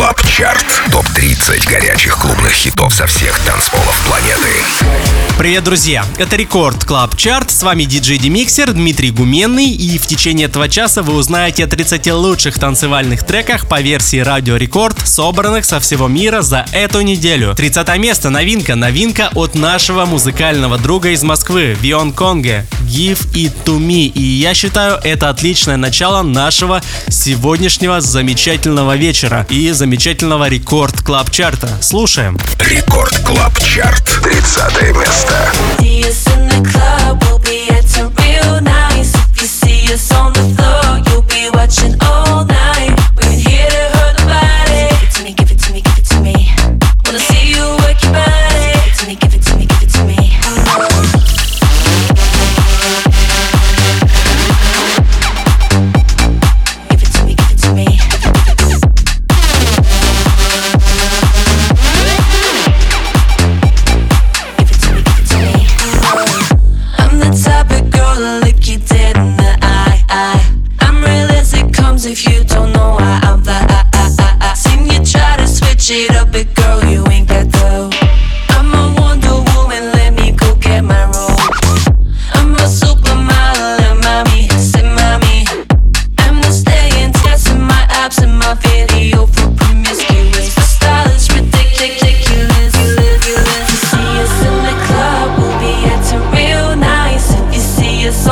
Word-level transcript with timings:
Club 0.00 0.26
Chart. 0.26 0.64
Топ-30 0.92 1.68
горячих 1.68 2.16
клубных 2.16 2.52
хитов 2.52 2.94
со 2.94 3.06
всех 3.06 3.38
танцполов 3.40 4.02
планеты. 4.06 4.48
Привет, 5.36 5.64
друзья! 5.64 6.06
Это 6.16 6.36
Record 6.36 6.84
Club 6.84 7.16
Chart. 7.18 7.50
С 7.50 7.62
вами 7.62 7.84
диджей 7.84 8.16
DeMixer 8.16 8.72
Дмитрий 8.72 9.10
Гуменный. 9.10 9.68
И 9.68 9.98
в 9.98 10.06
течение 10.06 10.46
этого 10.46 10.70
часа 10.70 11.02
вы 11.02 11.14
узнаете 11.14 11.64
о 11.64 11.66
30 11.66 12.12
лучших 12.12 12.58
танцевальных 12.58 13.24
треках 13.26 13.68
по 13.68 13.82
версии 13.82 14.20
Радио 14.20 14.56
Рекорд, 14.56 14.98
собранных 15.06 15.66
со 15.66 15.80
всего 15.80 16.08
мира 16.08 16.40
за 16.40 16.64
эту 16.72 17.02
неделю. 17.02 17.54
30 17.54 17.98
место. 17.98 18.30
Новинка. 18.30 18.76
Новинка 18.76 19.28
от 19.34 19.54
нашего 19.54 20.06
музыкального 20.06 20.78
друга 20.78 21.10
из 21.10 21.22
Москвы, 21.22 21.76
Вион 21.78 22.12
Конге. 22.12 22.66
Give 22.86 23.20
It 23.34 23.52
To 23.66 23.78
Me. 23.78 24.06
И 24.06 24.22
я 24.22 24.54
считаю, 24.54 24.98
это 25.04 25.28
отличное 25.28 25.76
начало 25.76 26.22
нашего 26.22 26.80
сегодняшнего 27.08 28.00
замечательного 28.00 28.96
вечера 28.96 29.46
и 29.50 29.70
замечательного 29.70 29.89
Record 30.48 31.02
Club 31.02 31.30
Chart'а. 31.30 31.68
Слушаем. 31.82 32.38
Record 32.60 33.16
Club 33.26 33.58
Chart. 33.58 34.04
30 34.04 34.92
место. 34.96 35.52
on 40.12 40.32
the 40.32 40.42
floor, 40.54 41.02
you'll 41.06 41.22
be 41.22 41.50
watching 41.52 41.94
all 42.02 42.44
night. 42.44 42.59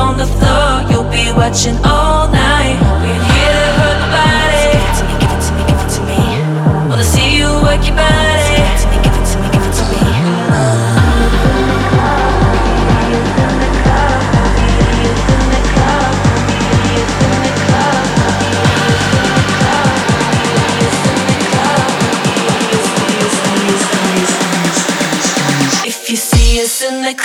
On 0.09 0.17
the 0.17 0.27
floor, 0.27 0.91
you'll 0.91 1.11
be 1.11 1.31
watching 1.37 1.77
all 1.85 2.29
night. 2.29 2.48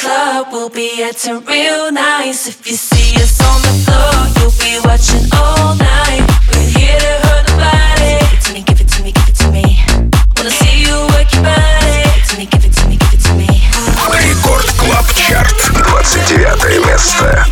club, 0.03 0.49
we'll 0.51 0.69
be 0.69 1.05
acting 1.05 1.39
real 1.45 1.93
nice. 1.93 2.49
If 2.49 2.67
you 2.67 2.75
see 2.75 3.15
us 3.23 3.39
on 3.41 3.63
the 3.63 3.75
floor, 3.87 4.19
you'll 4.43 4.59
be 4.59 4.75
watching 4.83 5.23
all 5.39 5.77
night. 5.77 6.27
We're 6.51 6.67
here 6.67 6.99
to 6.99 7.13
hurt 7.23 7.47
nobody. 7.47 8.19
Give 8.19 8.35
it 8.35 8.43
to 8.43 8.53
me, 8.55 8.63
give 8.63 8.81
it 8.81 8.89
to 8.89 9.03
me, 9.05 9.13
give 9.13 9.29
it 9.29 9.37
to 9.37 9.49
me. 9.53 9.79
Wanna 10.37 10.51
see 10.51 10.83
you 10.83 10.97
work 11.15 11.31
your 11.33 11.45
body. 11.45 12.03
Give 12.03 12.19
it 12.19 12.27
to 12.27 12.37
me, 12.39 12.47
give 12.47 12.65
it 12.65 12.73
to 12.75 12.89
me, 12.89 12.97
give 12.97 13.13
it 13.15 13.23
to 13.23 13.35
me. 13.35 13.47
Рекорд 14.11 14.67
Клаб 14.81 15.07
Чарт. 15.15 15.59
29 15.87 16.81
место. 16.81 17.52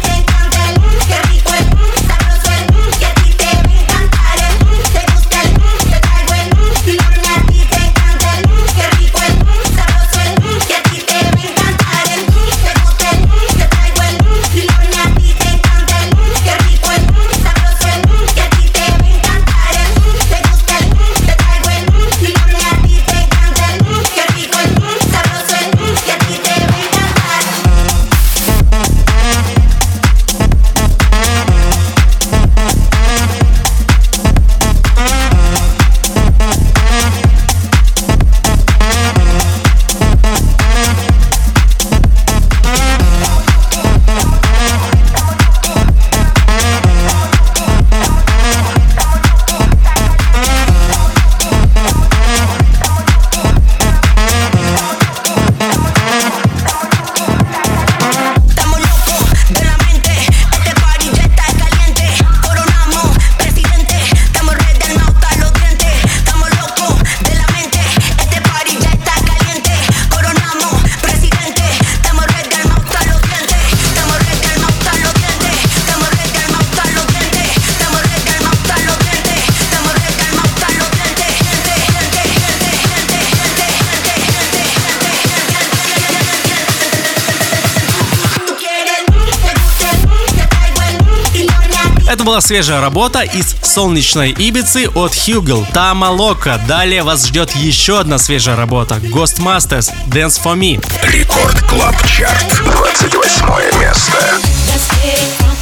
Это 92.21 92.27
была 92.27 92.41
свежая 92.41 92.81
работа 92.81 93.21
из 93.21 93.55
солнечной 93.63 94.29
Ибицы 94.29 94.87
от 94.93 95.15
Hugel 95.15 95.65
Тама 95.73 96.05
Лока. 96.05 96.61
Далее 96.67 97.01
вас 97.01 97.25
ждет 97.25 97.49
еще 97.55 97.99
одна 97.99 98.19
свежая 98.19 98.55
работа 98.55 98.97
Ghostmasters 98.97 99.91
Dance 100.05 100.39
For 100.39 100.55
Me. 100.55 100.79
Record 101.01 101.59
Club 101.63 101.95
Chart. 102.05 102.45
28 102.63 103.79
место. 103.79 104.39
Let's 104.67 104.87
get 105.01 105.17
on 105.41 105.55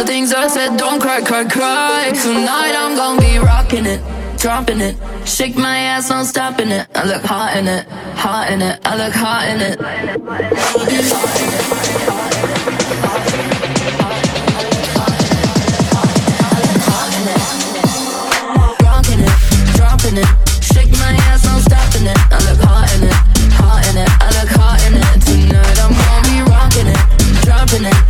the 0.00 0.06
things 0.06 0.32
I 0.32 0.48
said, 0.48 0.78
don't 0.78 0.98
cry, 0.98 1.20
cry, 1.20 1.44
cry. 1.44 2.10
Tonight 2.22 2.74
I'm 2.74 2.96
gonna 2.96 3.20
be 3.20 3.36
rocking 3.36 3.84
it, 3.84 4.00
dropping 4.38 4.80
it. 4.80 4.96
Shake 5.28 5.56
my 5.56 5.76
ass, 5.76 6.08
no 6.08 6.22
stopping 6.22 6.70
it. 6.70 6.86
I 6.94 7.04
look 7.04 7.22
hot 7.22 7.54
in 7.58 7.68
it, 7.68 7.86
hot 8.16 8.50
in 8.50 8.62
it. 8.62 8.80
I 8.82 8.96
look 8.96 9.12
hot 9.12 9.48
in 9.48 9.60
it. 9.60 9.78
It, 9.78 9.84
it. 10.88 11.04
It. 11.04 11.60
Hot 16.30 16.64
in 16.64 16.70
it, 16.70 16.96
hot 23.58 23.84
in 23.84 23.96
it. 23.98 24.10
I 24.10 24.30
look 24.32 24.48
hot 24.48 24.80
in 24.86 24.94
it. 24.94 25.10
It, 27.72 27.86
it. 27.86 28.09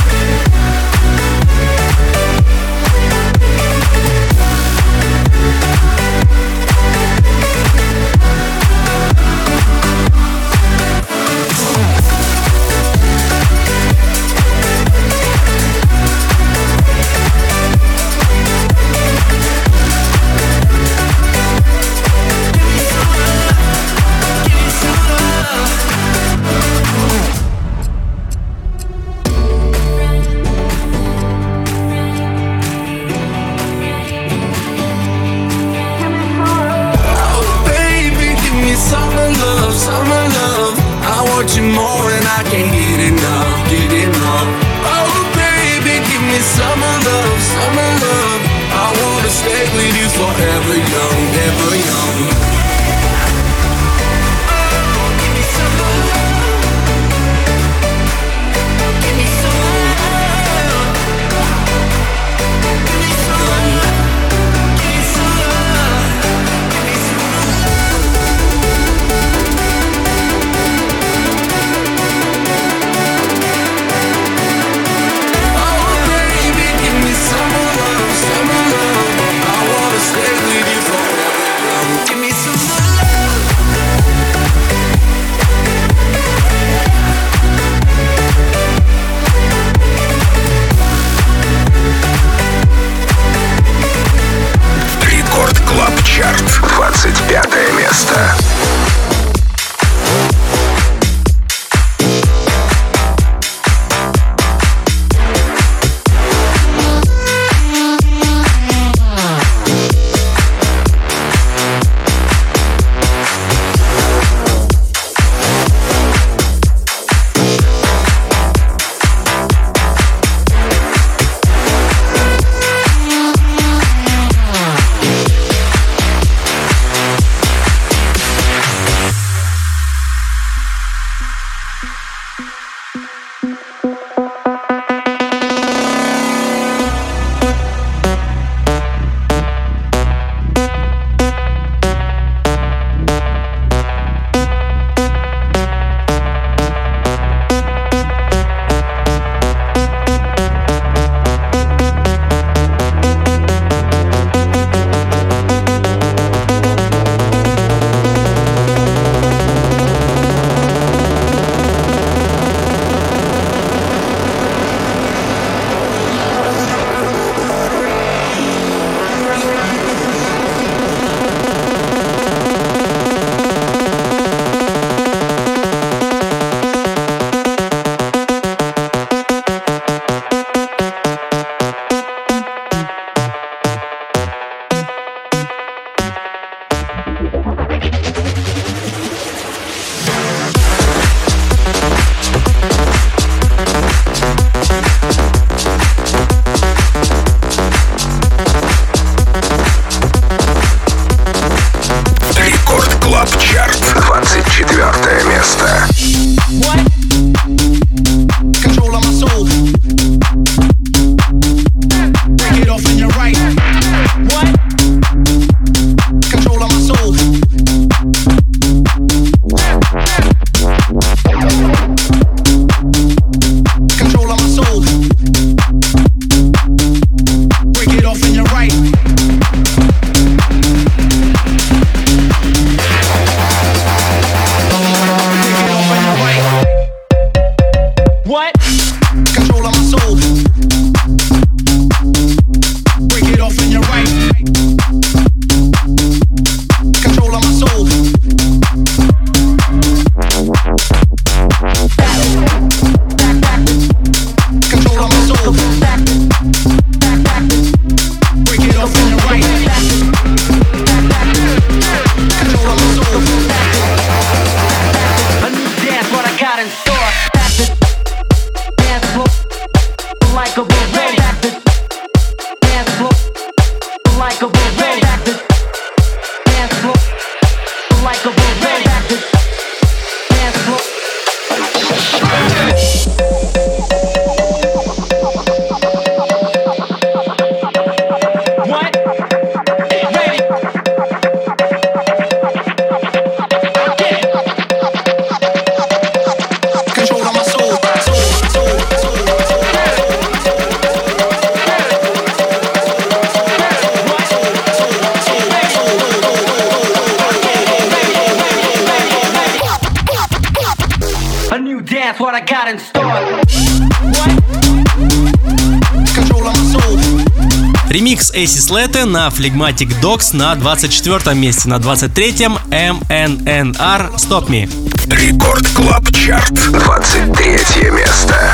Phlegmatic 319.41 319.89
Dogs 319.99 320.35
на 320.35 320.53
24 320.53 321.35
месте, 321.35 321.67
на 321.67 321.77
23-м 321.79 322.59
MNNR 322.69 324.15
Stop 324.17 324.49
Me. 324.49 324.69
Рекорд 325.07 325.67
Клаб 325.69 326.11
Чарт, 326.11 326.53
23 326.53 327.89
место. 327.89 328.53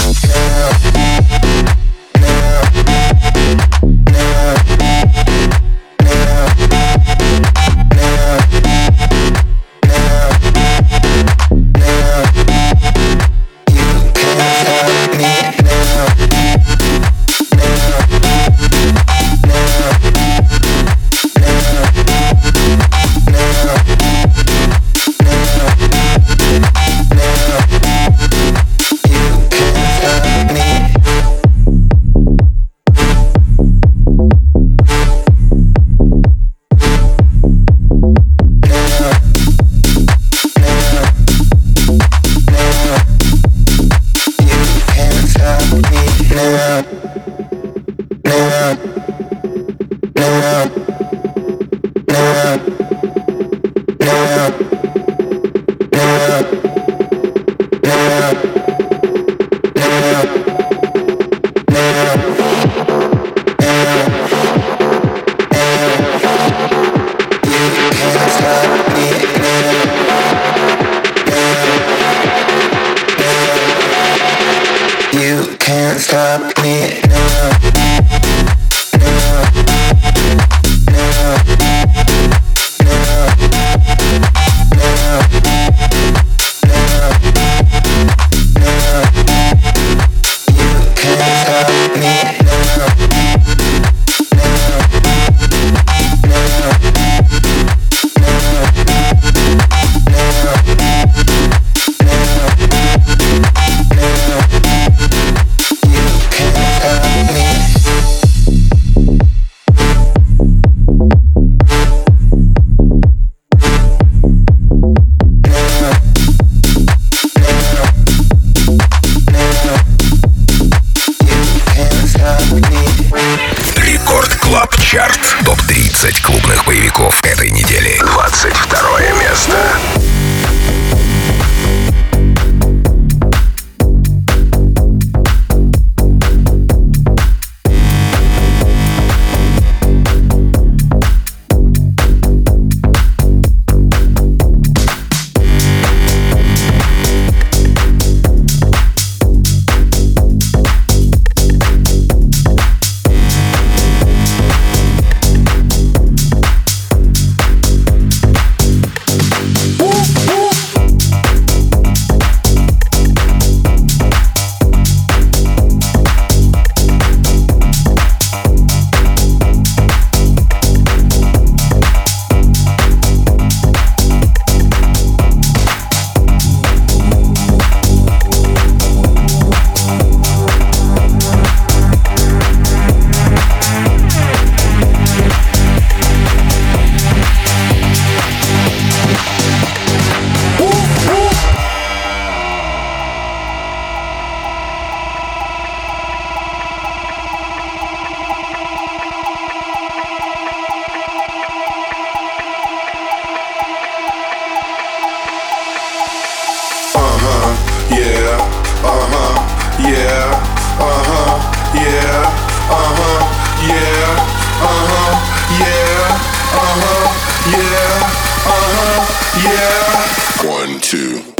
uh-huh, 216.60 217.06
yeah, 217.54 218.02
uh-huh, 218.50 219.06
yeah. 219.46 220.50
One, 220.50 220.80
two. 220.82 221.37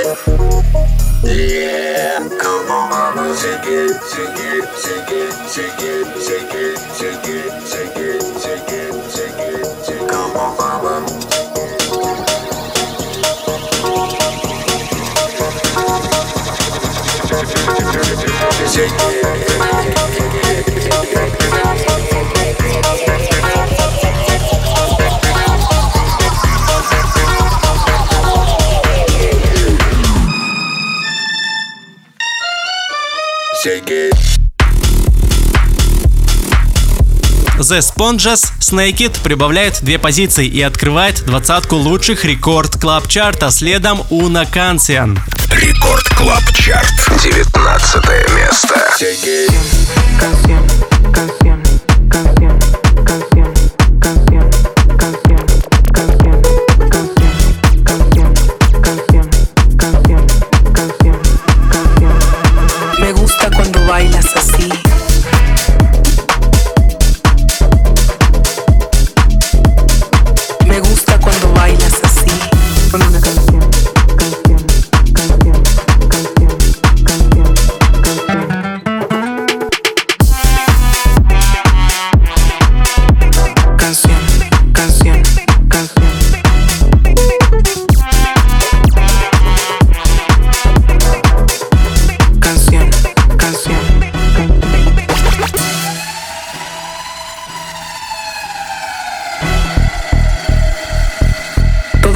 it. 0.00 0.18
Yeah, 1.24 2.28
come 2.40 2.70
on, 2.70 2.90
mama, 2.90 3.36
shake 3.36 3.66
it, 3.66 3.92
shake 4.10 4.40
it, 4.40 4.64
shake 4.82 5.12
it, 5.12 5.32
shake 5.52 5.80
it, 5.80 6.06
shake 6.24 6.54
it, 6.54 6.78
shake 6.98 7.28
it, 7.28 7.60
shake 7.68 7.96
it, 7.96 8.22
shake 8.40 8.68
it, 8.68 8.92
shake 9.12 9.40
it, 9.40 9.86
shake 9.86 10.00
it. 10.02 10.10
Come 10.10 10.36
on, 10.36 10.56
mama. 10.58 11.06
Shake 18.72 18.92
it. 18.92 19.19
The 37.70 37.78
Sponges 37.78 38.50
с 38.58 38.72
Naked 38.72 39.22
прибавляет 39.22 39.78
две 39.82 40.00
позиции 40.00 40.44
и 40.44 40.60
открывает 40.60 41.24
двадцатку 41.24 41.76
лучших 41.76 42.24
рекорд 42.24 42.76
клаб 42.80 43.06
чарта 43.06 43.52
следом 43.52 44.02
Уна 44.10 44.44
Кансиан. 44.44 45.16
Рекорд 45.52 46.08
клаб 46.16 46.42
чарт 46.52 46.90
19 47.22 48.04
место. 48.34 48.90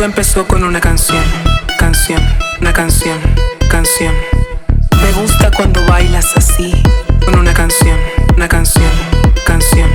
Todo 0.04 0.10
empezó 0.10 0.46
con 0.46 0.62
una 0.62 0.82
canción, 0.82 1.24
canción, 1.78 2.20
una 2.60 2.74
canción, 2.74 3.18
canción. 3.70 4.14
Me 5.02 5.12
gusta 5.12 5.50
cuando 5.50 5.82
bailas 5.86 6.26
así, 6.36 6.74
con 7.24 7.38
una 7.38 7.54
canción, 7.54 7.98
una 8.36 8.46
canción, 8.46 8.90
canción, 9.46 9.88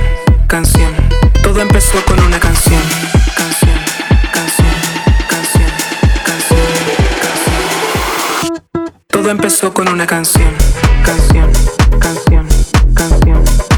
canción. 0.48 0.92
Todo 1.44 1.60
empezó 1.60 2.04
con 2.06 2.18
una 2.24 2.40
canción, 2.40 2.82
canción, 3.36 3.78
canción, 4.32 4.74
canción, 5.28 5.70
canción, 6.26 6.58
canción. 7.22 8.62
Todo 9.06 9.30
empezó 9.30 9.72
con 9.72 9.88
una 9.90 10.08
canción, 10.08 10.52
canción, 11.04 11.52
canción, 12.00 12.48
canción. 12.94 13.69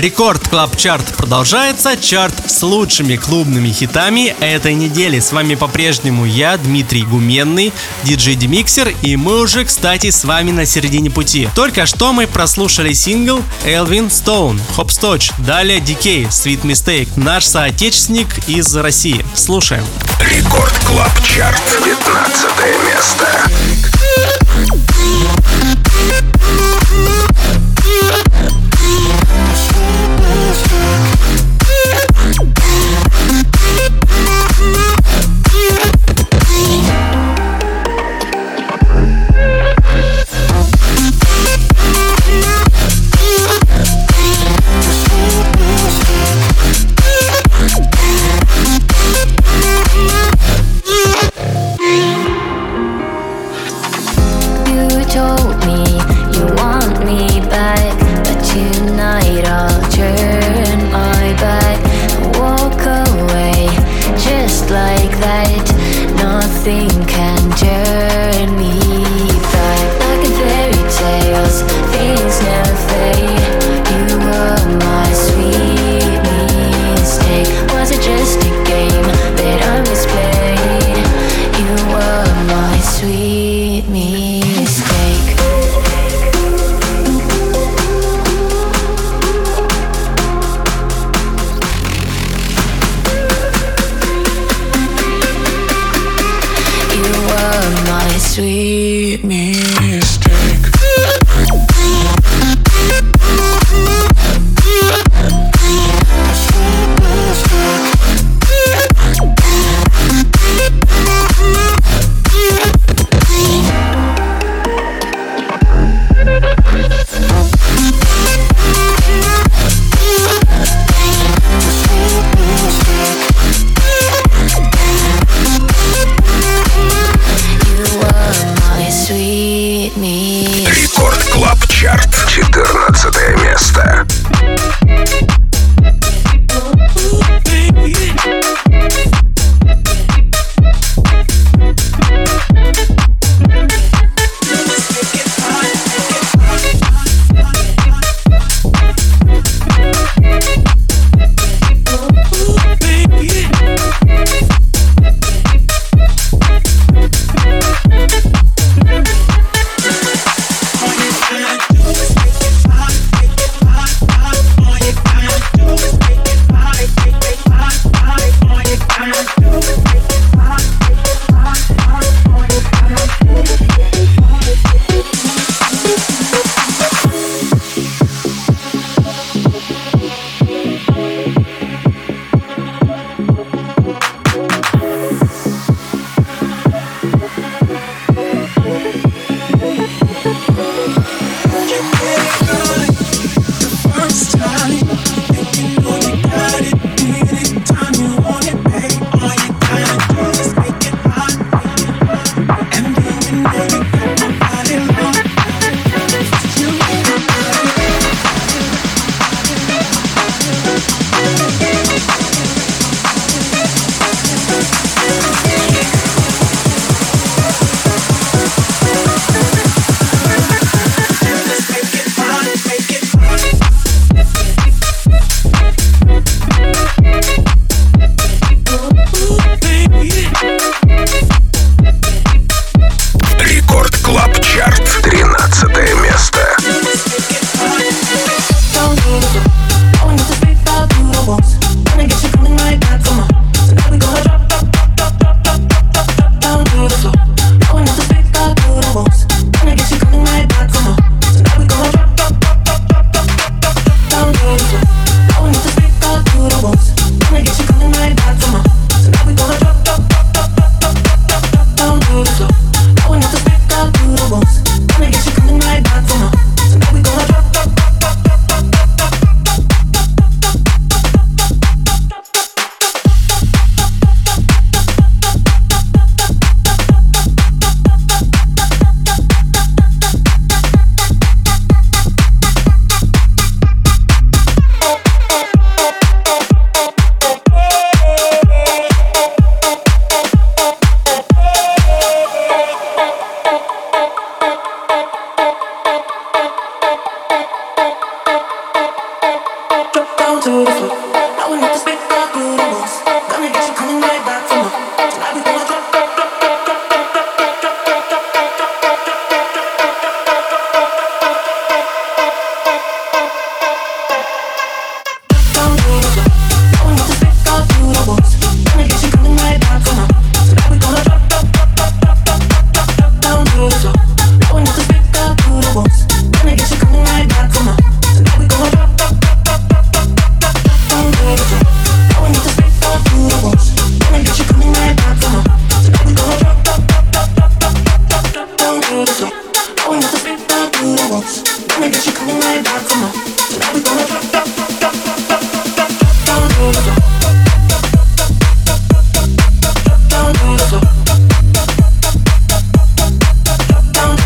Рекорд 0.00 0.48
Клаб 0.48 0.78
Чарт 0.78 1.04
продолжается. 1.14 1.94
Чарт 1.94 2.50
с 2.50 2.62
лучшими 2.62 3.16
клубными 3.16 3.68
хитами 3.68 4.34
этой 4.40 4.72
недели. 4.72 5.20
С 5.20 5.30
вами 5.30 5.56
по-прежнему 5.56 6.24
я, 6.24 6.56
Дмитрий 6.56 7.02
Гуменный, 7.02 7.70
диджей 8.02 8.34
Демиксер, 8.34 8.94
и 9.02 9.16
мы 9.16 9.38
уже, 9.38 9.66
кстати, 9.66 10.08
с 10.08 10.24
вами 10.24 10.52
на 10.52 10.64
середине 10.64 11.10
пути. 11.10 11.50
Только 11.54 11.84
что 11.84 12.14
мы 12.14 12.26
прослушали 12.26 12.94
сингл 12.94 13.42
Элвин 13.66 14.10
Стоун, 14.10 14.58
Хопсточ, 14.74 15.32
далее 15.36 15.80
Дикей, 15.80 16.24
Sweet 16.24 16.62
Mistake, 16.62 17.10
наш 17.16 17.44
соотечественник 17.44 18.48
из 18.48 18.74
России. 18.74 19.22
Слушаем. 19.34 19.84
Рекорд 20.18 20.78
Клаб 20.86 21.12
Чарт, 21.22 21.60
15 21.84 22.48
место. 22.86 23.50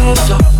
Рекорд 0.05 0.54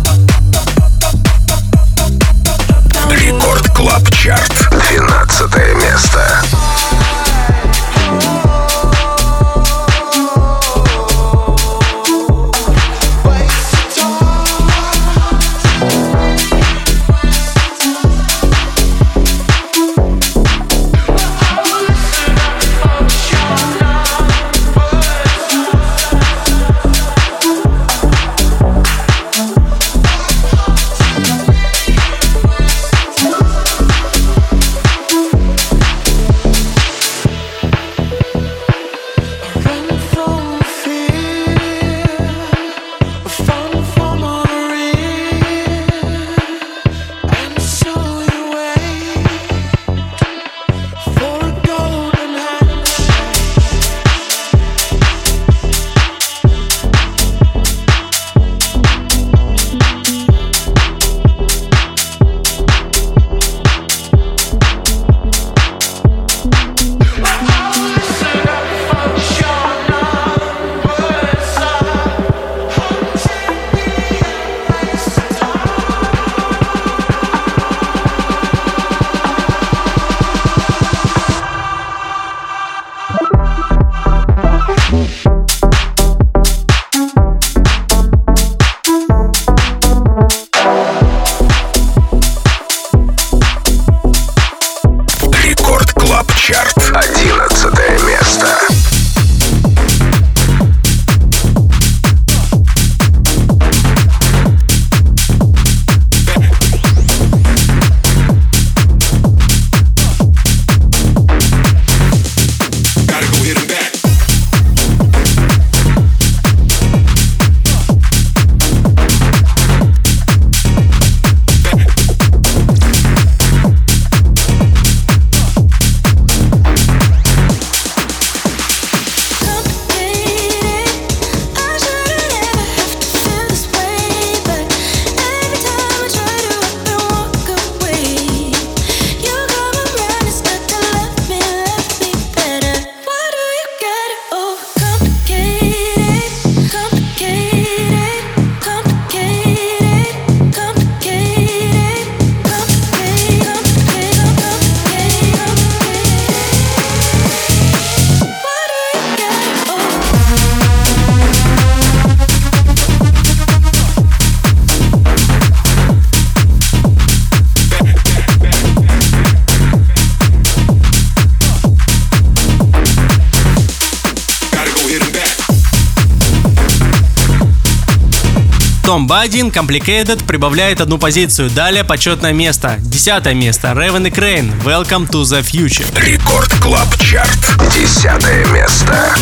Бадин, 179.05 179.49
Complicated, 179.49 180.25
прибавляет 180.25 180.81
одну 180.81 180.97
позицию. 180.97 181.51
Далее 181.51 181.83
почетное 181.83 182.33
место. 182.33 182.79
Десятое 182.81 183.35
место. 183.35 183.73
Ревен 183.73 184.07
и 184.07 184.09
Крейн. 184.09 184.51
Welcome 184.63 185.07
to 185.07 185.21
the 185.21 185.41
Future. 185.43 185.85
Record 186.03 186.51
Club 186.59 186.97
Chart. 186.97 187.37
10 187.71 188.51
место. 188.51 189.15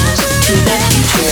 How 1.14 1.23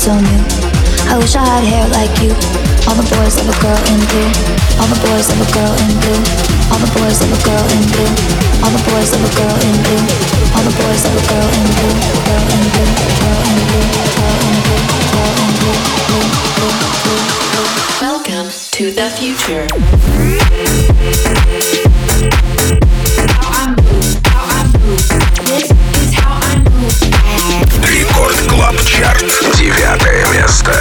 so 0.00 0.16
new. 0.16 0.40
I 1.12 1.20
wish 1.20 1.36
I 1.36 1.44
had 1.44 1.60
hair 1.60 1.84
like 1.92 2.08
you, 2.24 2.32
all 2.88 2.96
the 2.96 3.04
boys 3.04 3.36
love 3.36 3.52
a 3.52 3.56
girl 3.60 3.76
in 3.92 4.00
blue. 4.08 4.32
All 4.80 4.88
the 4.88 4.96
boys 5.04 5.28
love 5.28 5.44
a 5.44 5.48
girl 5.52 5.76
in 5.76 5.92
blue. 6.00 6.24
All 6.72 6.80
the 6.80 6.88
boys 6.96 7.20
love 7.20 7.36
a 7.36 7.40
girl 7.44 7.60
in 7.68 7.84
blue. 7.92 8.08
All 8.64 8.72
the 8.72 8.80
boys 8.88 9.12
love 9.12 9.28
a 9.28 9.32
girl 9.36 9.52
in 9.60 9.76
blue. 9.84 10.00
All 10.56 10.64
the 10.64 10.72
boys 10.72 11.04
love 11.04 11.20
a 11.20 11.24
girl 11.28 11.44
in 11.52 11.68
blue. 11.76 12.00
Girl 12.00 12.48
in 12.48 12.64
blue. 12.72 12.88
Girl 13.20 13.44
in 13.44 13.60
blue. 13.68 13.92
Girl 14.16 14.40
in 14.40 14.56
blue. 14.64 14.88
Girl 15.12 15.36
in 15.36 15.52
blue. 15.60 15.76
Blue. 16.08 16.32
Blue. 16.56 16.80
Blue. 17.04 17.20
Blue. 17.52 17.68
Welcome 18.00 18.48
to 18.72 18.88
the 18.96 19.12
future. 19.20 19.68
Чарт. 29.00 29.24
9 29.56 30.28
место. 30.34 30.79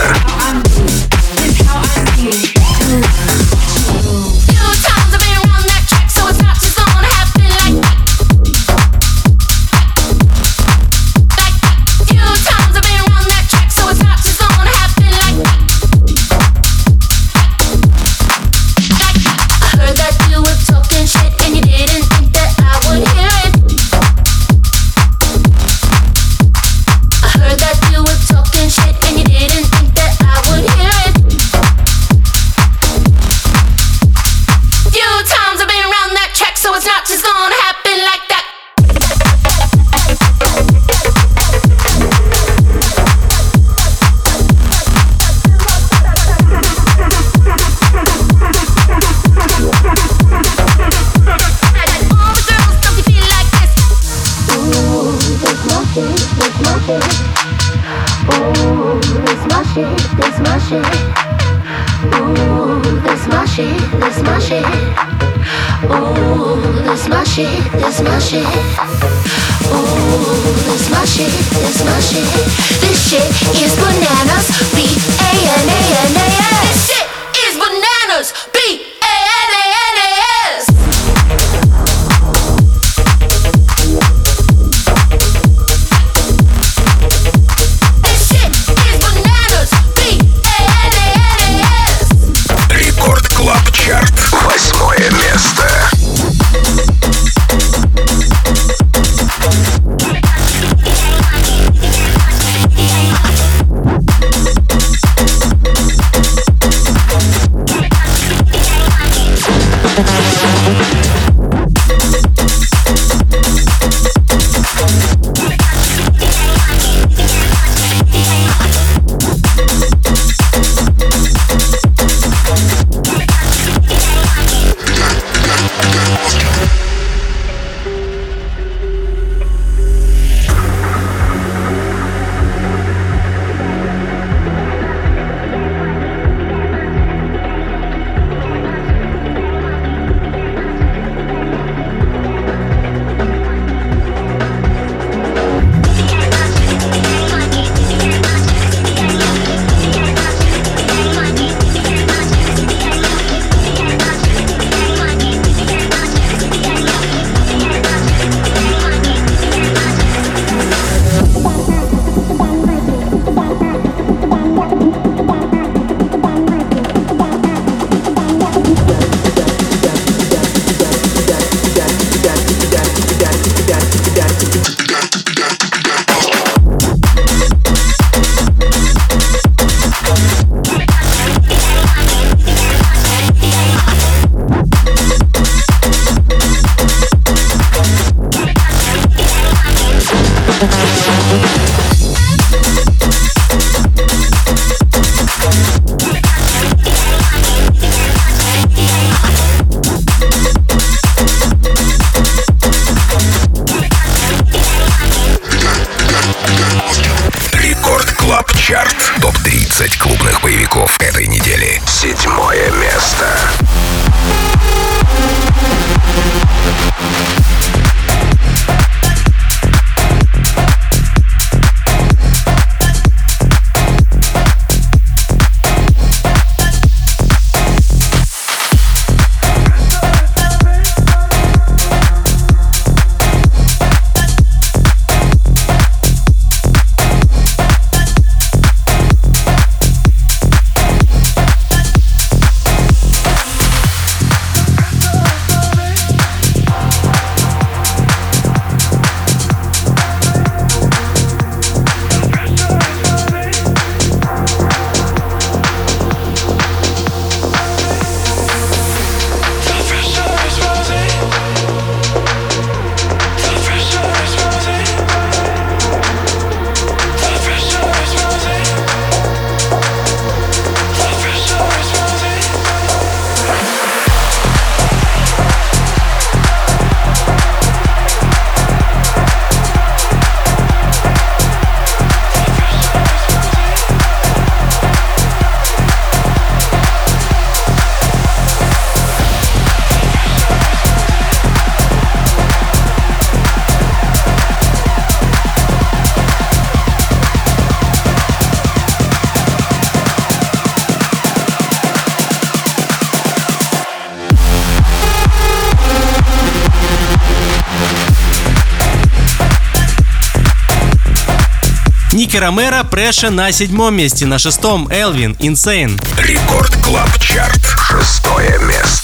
Ромеро, 312.39 312.83
Pressure 312.83 313.29
на 313.31 313.51
седьмом 313.51 313.95
месте, 313.95 314.25
на 314.25 314.39
шестом 314.39 314.87
Элвин, 314.89 315.35
Insane. 315.39 315.99
Record 316.17 316.73
Club 316.83 317.09
Chart, 317.19 317.61
шестое 317.77 318.59
место. 318.59 318.98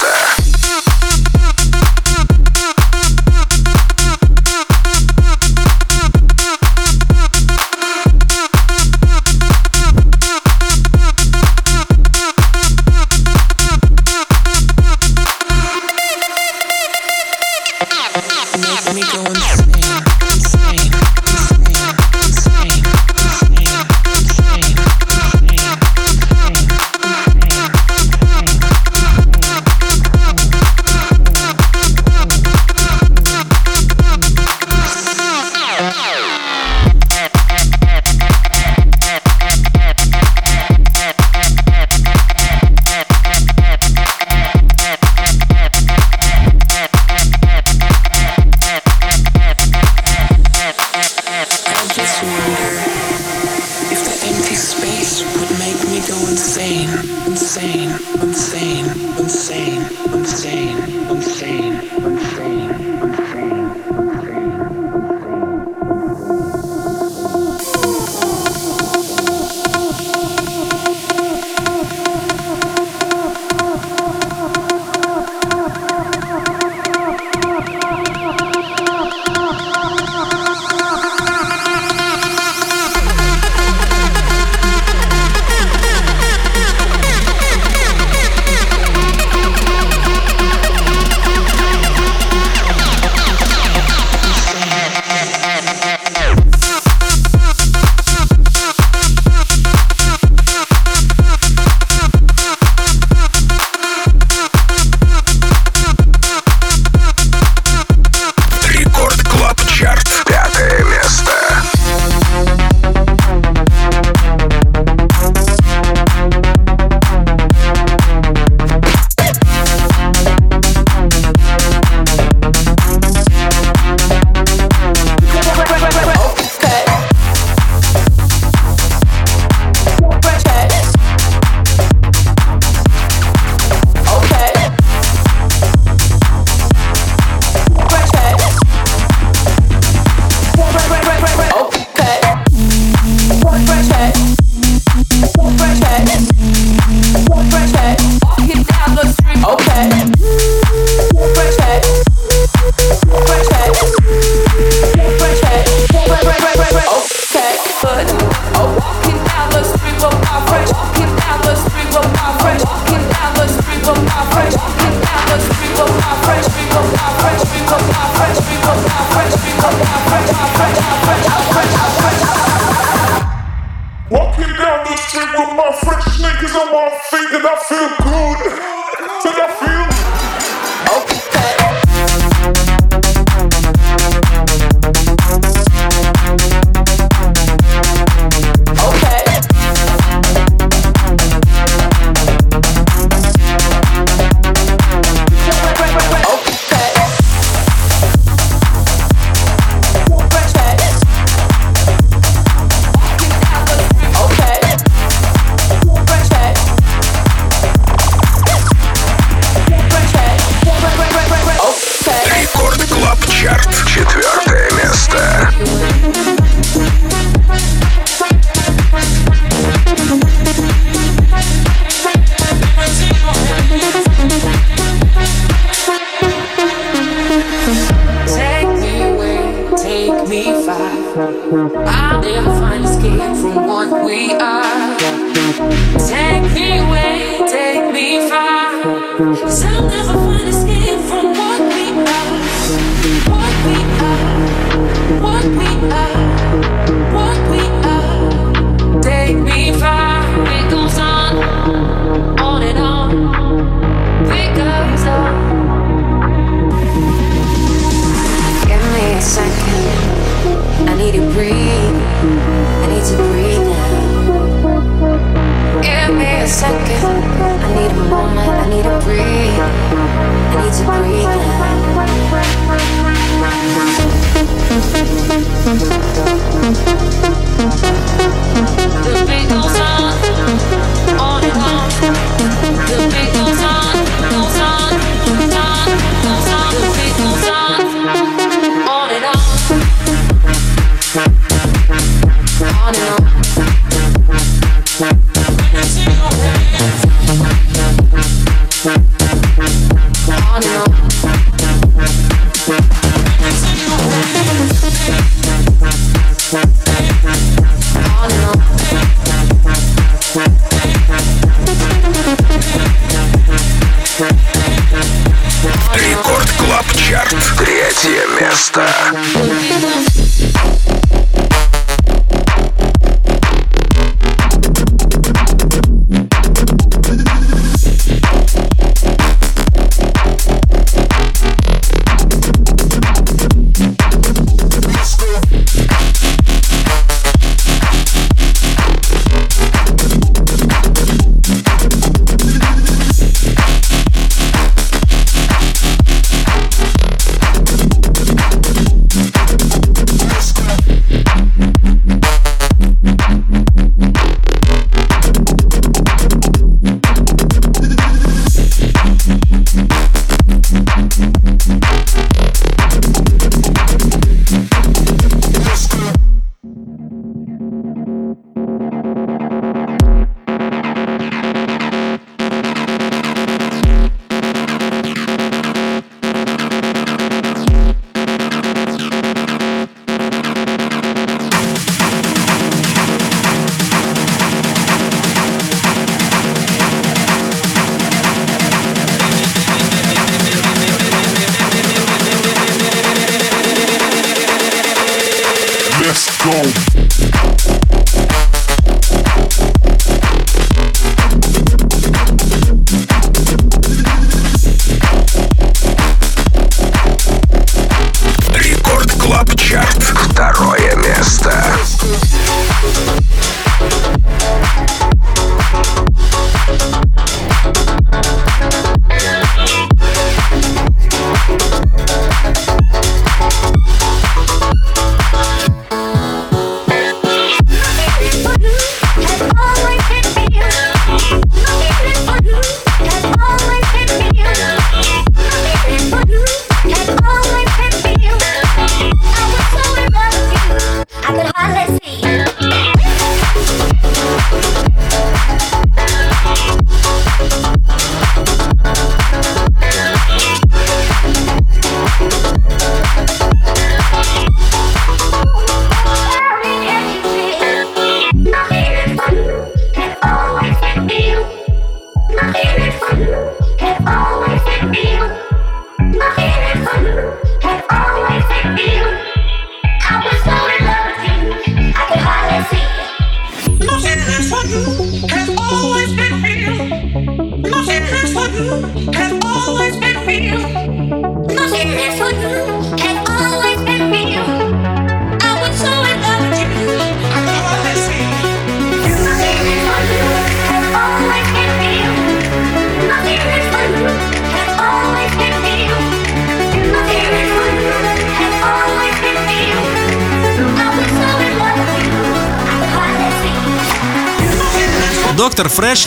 Чарт. 317.07 317.35
Третье 317.55 318.25
место. 318.41 318.83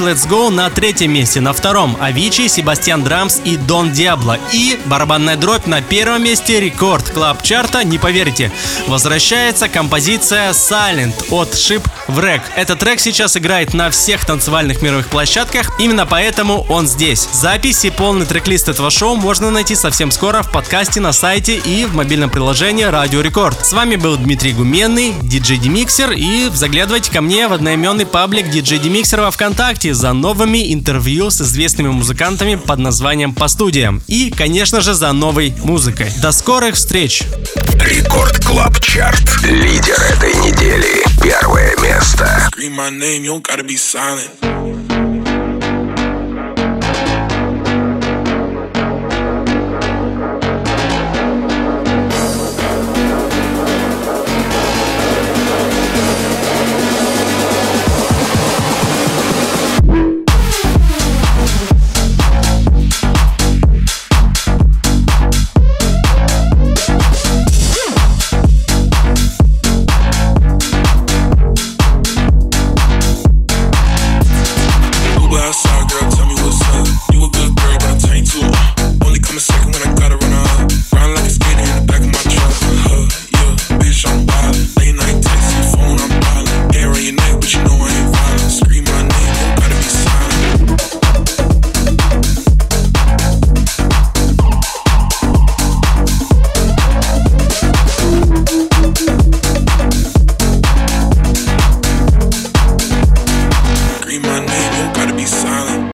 Let's 0.08 0.26
Go 0.26 0.48
на 0.48 0.70
третьем 0.70 1.12
месте, 1.12 1.42
на 1.42 1.52
втором 1.52 1.94
Авичи, 2.00 2.48
Себастьян 2.48 3.04
Драмс 3.04 3.42
и 3.44 3.58
Дон 3.58 3.92
Диабло. 3.92 4.38
И 4.54 4.80
барабанная 4.86 5.36
дробь 5.36 5.66
на 5.66 5.82
первом 5.82 6.24
месте 6.24 6.60
рекорд 6.60 7.10
клаб 7.10 7.42
чарта, 7.42 7.84
не 7.84 7.98
поверите. 7.98 8.50
Возвращается 8.86 9.68
композиция 9.68 10.52
Silent 10.52 11.12
от 11.28 11.52
Ship 11.52 11.84
Wreck. 12.08 12.40
Этот 12.56 12.78
трек 12.78 13.00
сейчас 13.00 13.36
играет 13.36 13.74
на 13.74 13.90
всех 13.90 14.24
танцевальных 14.24 14.80
мировых 14.80 15.08
площадках, 15.08 15.78
именно 15.78 16.06
поэтому 16.06 16.64
он 16.70 16.88
здесь. 16.88 17.28
Запись 17.30 17.84
и 17.84 17.90
полный 17.90 18.24
трек-лист 18.24 18.70
этого 18.70 18.88
шоу 18.88 19.16
можно 19.16 19.50
найти 19.50 19.74
совсем 19.74 20.10
скоро 20.10 20.42
в 20.42 20.50
подкасте 20.50 21.00
на 21.00 21.12
сайте 21.12 21.56
и 21.58 21.84
в 21.84 21.94
мобильном 21.94 22.30
приложении 22.30 22.84
Радио 22.84 23.20
Рекорд. 23.20 23.66
С 23.66 23.74
вами 23.74 23.96
был 23.96 24.16
Дмитрий 24.16 24.54
Гуменный, 24.54 25.12
диджей 25.20 25.58
Демиксер, 25.58 26.12
и 26.12 26.48
заглядывайте 26.48 27.12
ко 27.12 27.20
мне 27.20 27.46
в 27.46 27.52
одноименный 27.52 28.06
паблик 28.06 28.48
диджей 28.48 28.78
Демиксер 28.78 29.20
во 29.20 29.30
Вконтакте 29.30 29.97
за 29.98 30.12
новыми 30.12 30.72
интервью 30.72 31.28
с 31.28 31.40
известными 31.40 31.88
музыкантами 31.88 32.54
под 32.54 32.78
названием 32.78 33.34
«По 33.34 33.48
студиям» 33.48 34.00
и, 34.06 34.30
конечно 34.30 34.80
же, 34.80 34.94
за 34.94 35.12
новой 35.12 35.52
музыкой. 35.64 36.12
До 36.22 36.30
скорых 36.30 36.76
встреч! 36.76 37.24
Record 37.80 38.38
Club 38.44 38.78
Chart. 38.78 39.42
Лидер 39.42 40.00
этой 40.12 40.34
недели. 40.34 41.04
Первое 41.20 41.76
место. 41.82 42.48
Scream 42.54 42.76
my 42.76 42.90
name, 42.90 43.24
you 43.24 43.42
gotta 43.42 43.64
be 43.64 43.76
silent. 43.76 44.77